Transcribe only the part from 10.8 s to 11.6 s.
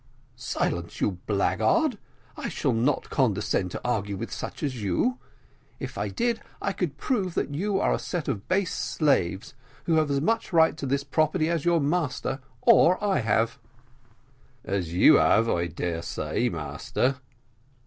this property